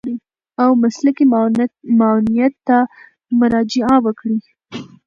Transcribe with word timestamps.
او 0.63 0.69
مسلکي 0.83 1.25
معاونيت 1.99 2.53
ته 2.67 2.77
مراجعه 3.39 3.95
وکړي. 4.05 4.37